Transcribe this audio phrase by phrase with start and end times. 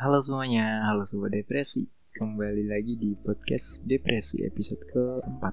[0.00, 1.84] Halo semuanya, halo sobat depresi.
[2.16, 5.52] Kembali lagi di podcast depresi episode keempat.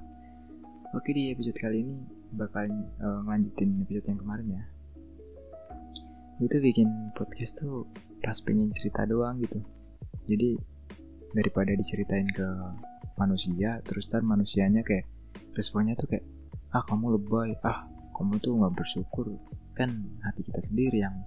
[0.95, 1.99] Oke di episode kali ini
[2.31, 2.71] bakal
[3.03, 4.63] uh, ngelanjutin episode yang kemarin ya.
[6.39, 6.87] Gue tuh bikin
[7.19, 7.91] podcast tuh
[8.23, 9.59] pas pengen cerita doang gitu.
[10.31, 10.55] Jadi
[11.35, 12.47] daripada diceritain ke
[13.19, 15.11] manusia, terus ntar manusianya kayak
[15.59, 16.23] responnya tuh kayak
[16.71, 17.83] ah kamu lebay, ah
[18.15, 19.27] kamu tuh nggak bersyukur.
[19.75, 21.19] Kan hati kita sendiri yang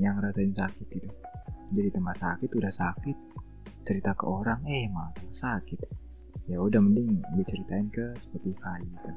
[0.00, 1.12] yang rasain sakit gitu
[1.72, 3.16] jadi tempat sakit udah sakit.
[3.82, 5.80] Cerita ke orang eh malah sakit.
[6.46, 9.10] Ya udah mending diceritain ke Spotify gitu.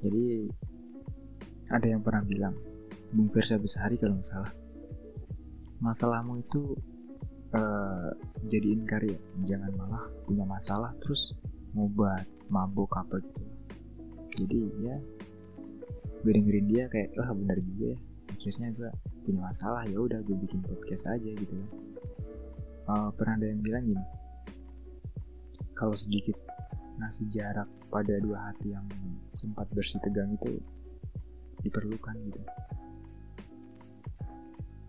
[0.00, 0.48] Jadi
[1.70, 2.56] ada yang pernah bilang
[3.12, 4.52] Bung Firsa Besari kalau nggak salah.
[5.80, 6.74] Masalahmu itu
[7.52, 8.10] uh,
[8.48, 9.20] jadiin karya.
[9.44, 11.36] Jangan malah punya masalah terus
[11.76, 13.42] ngobat mabuk apa gitu.
[14.40, 14.96] Jadi ya
[16.20, 17.98] gue dengerin dia kayak wah benar juga ya.
[18.30, 18.90] Akhirnya gue
[19.26, 21.68] punya masalah ya udah gue bikin podcast aja gitu ya
[22.90, 24.04] uh, pernah ada yang bilang gini
[25.80, 26.36] kalau sedikit
[27.00, 28.84] ngasih jarak pada dua hati yang
[29.32, 30.60] sempat bersih tegang itu
[31.64, 32.40] diperlukan gitu.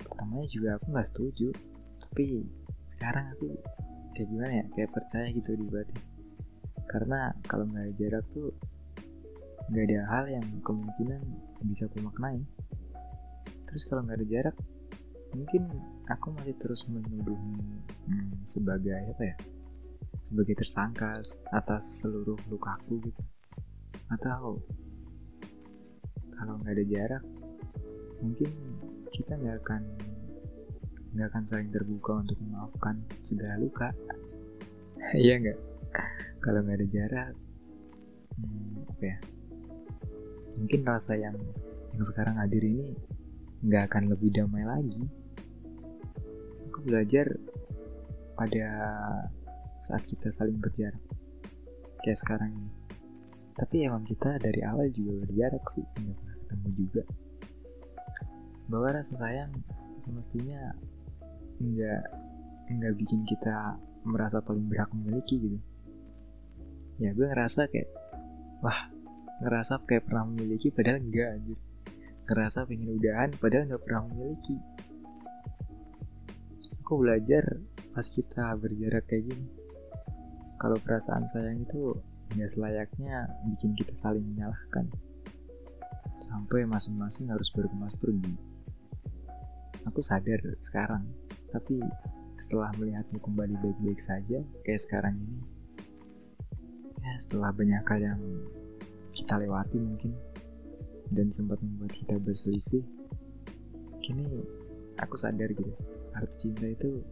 [0.03, 1.47] Pertamanya juga aku nggak setuju
[2.03, 2.43] tapi
[2.91, 3.55] sekarang aku
[4.11, 5.99] kayak gimana ya kayak percaya gitu di batin.
[6.91, 8.51] Karena kalau nggak ada jarak tuh
[9.71, 11.23] nggak ada hal yang kemungkinan
[11.63, 12.43] bisa aku maknai
[13.71, 14.55] terus kalau nggak ada jarak
[15.31, 15.63] mungkin
[16.11, 19.35] aku masih terus menuduh hmm, sebagai apa ya
[20.21, 23.23] sebagai tersangka atas seluruh lukaku gitu.
[24.11, 24.59] Atau
[26.35, 27.23] kalau nggak ada jarak
[28.21, 28.51] mungkin
[29.15, 29.81] kita nggak akan
[31.11, 33.89] nggak akan saling terbuka untuk memaafkan segala luka.
[35.11, 35.59] Iya nggak?
[36.39, 37.33] Kalau nggak ada jarak
[38.37, 39.17] hmm, apa ya
[40.61, 41.35] mungkin rasa yang
[41.91, 42.93] yang sekarang hadir ini
[43.61, 45.01] nggak akan lebih damai lagi.
[46.69, 47.29] Aku belajar
[48.33, 48.67] pada
[49.77, 51.01] saat kita saling berjarak,
[52.01, 52.71] kayak sekarang ini.
[53.53, 57.03] Tapi emang kita dari awal juga berjarak sih, nggak pernah ketemu juga.
[58.65, 59.53] Bahwa rasa sayang
[60.01, 60.73] semestinya
[61.61, 62.03] nggak
[62.71, 65.59] nggak bikin kita merasa paling berhak memiliki gitu.
[66.97, 67.89] Ya gue ngerasa kayak,
[68.65, 68.89] wah
[69.45, 71.59] ngerasa kayak pernah memiliki padahal enggak anjir
[72.29, 74.57] ngerasa pengen udahan padahal nggak pernah memiliki.
[76.83, 77.43] Aku belajar
[77.95, 79.47] pas kita berjarak kayak gini.
[80.59, 81.97] Kalau perasaan sayang itu
[82.35, 84.85] nggak selayaknya bikin kita saling menyalahkan.
[86.27, 88.35] Sampai masing-masing harus berkemas pergi.
[89.89, 91.03] Aku sadar sekarang
[91.51, 91.83] tapi
[92.39, 95.39] setelah melihatmu kembali baik-baik saja kayak sekarang ini
[97.03, 98.21] ya setelah banyak hal yang
[99.11, 100.15] kita lewati mungkin
[101.11, 102.83] dan sempat membuat kita berselisih
[104.01, 104.25] kini
[104.97, 105.71] aku sadar gitu
[106.15, 107.03] arti cinta itu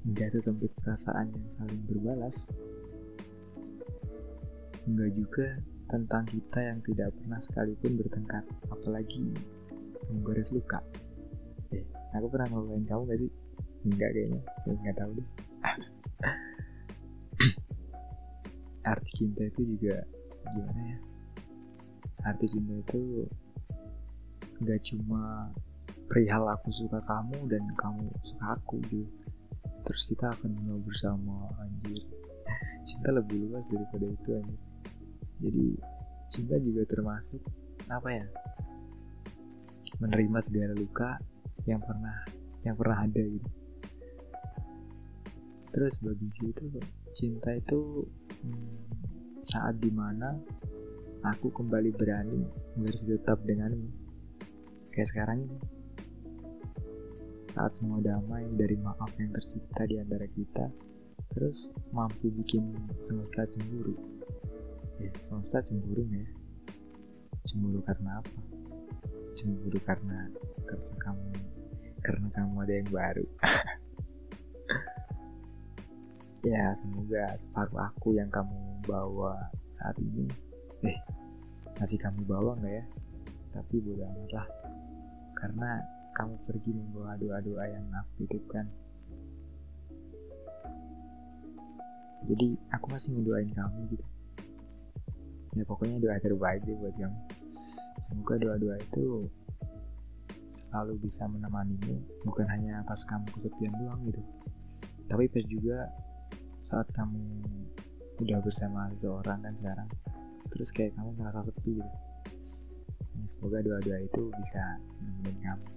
[0.00, 2.48] nggak sesempit perasaan yang saling berbalas.
[4.88, 5.60] Enggak juga
[5.92, 8.40] tentang kita yang tidak pernah sekalipun bertengkar
[8.72, 9.36] apalagi
[10.08, 10.80] menggores luka.
[11.76, 11.84] Eh
[12.16, 13.32] aku pernah ngeluarin kamu gak sih?
[13.84, 15.28] Enggak kayaknya ya, nggak tahu deh.
[18.90, 20.00] Arti cinta itu juga
[20.56, 21.09] gimana ya
[22.26, 23.24] arti cinta itu
[24.60, 25.48] gak cuma
[26.10, 29.08] perihal aku suka kamu dan kamu suka aku gitu
[29.84, 32.04] terus kita akan mengenal bersama anjir.
[32.88, 34.60] Cinta lebih luas daripada itu anjir.
[35.40, 35.66] Jadi
[36.30, 37.40] cinta juga termasuk
[37.90, 38.26] apa ya
[39.98, 41.18] menerima segala luka
[41.66, 42.16] yang pernah
[42.62, 43.50] yang pernah ada gitu.
[45.72, 46.64] Terus bagi itu
[47.16, 48.04] cinta itu
[48.44, 48.78] hmm,
[49.48, 50.36] saat di mana
[51.20, 52.40] aku kembali berani
[52.80, 53.88] tetap denganmu.
[54.92, 55.58] Kayak sekarang ini.
[57.52, 60.70] Saat semua damai dari maaf yang tercipta di antara kita,
[61.34, 62.72] terus mampu bikin
[63.04, 63.98] semesta cemburu.
[65.02, 66.24] Eh, semesta cemburu ya?
[67.44, 68.40] Cemburu karena apa?
[69.36, 70.30] Cemburu karena
[70.64, 71.30] karena kamu
[72.00, 73.26] karena kamu ada yang baru.
[76.54, 79.36] ya, semoga separuh aku yang kamu bawa
[79.68, 80.49] saat ini
[80.86, 80.98] eh
[81.80, 82.84] masih kamu bawa nggak ya?
[83.50, 84.46] Tapi bodo amat lah.
[85.36, 85.70] Karena
[86.14, 88.66] kamu pergi membawa doa-doa yang aku titipkan
[92.30, 94.06] jadi aku masih mendoain kamu gitu.
[95.56, 97.18] Ya pokoknya doa terbaik deh buat kamu.
[98.06, 99.26] Semoga doa-doa itu
[100.46, 104.22] selalu bisa menemanimu bukan hanya pas kamu kesepian doang gitu.
[105.10, 105.90] Tapi pas juga
[106.70, 107.18] saat kamu
[108.22, 109.88] udah bersama seseorang kan sekarang
[110.50, 111.92] terus kayak kamu merasa sepi gitu
[113.16, 114.62] ya, semoga doa-doa itu bisa
[115.00, 115.68] nemenin kamu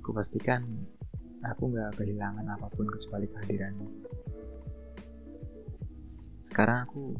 [0.00, 0.64] Aku pastikan
[1.44, 3.88] aku nggak kehilangan apa pun kecuali kehadiranmu.
[6.50, 7.14] Sekarang aku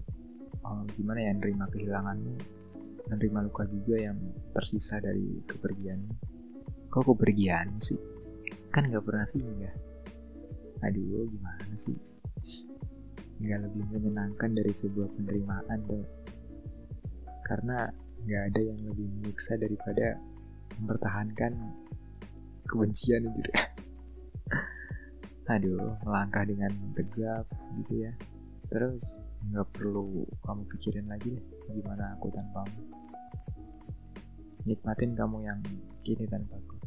[0.65, 2.35] oh, gimana ya nerima kehilanganmu,
[3.07, 4.19] menerima luka juga yang
[4.57, 6.13] tersisa dari kepergianmu.
[6.91, 8.01] Kok kepergian sih?
[8.75, 9.77] Kan nggak pernah singgah.
[10.83, 11.95] Aduh, gimana sih?
[13.41, 16.05] Nggak lebih menyenangkan dari sebuah penerimaan tuh.
[17.45, 17.89] Karena
[18.21, 20.21] nggak ada yang lebih menyiksa daripada
[20.77, 21.53] mempertahankan
[22.69, 23.51] kebencian gitu
[25.53, 27.49] aduh melangkah dengan tegap
[27.83, 28.13] gitu ya.
[28.71, 29.19] Terus
[29.51, 31.45] nggak perlu kamu pikirin lagi deh
[31.75, 32.81] gimana aku tanpamu.
[34.69, 35.59] Nikmatin kamu yang
[36.07, 36.80] kini tanpaku